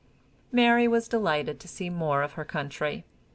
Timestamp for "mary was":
0.51-1.07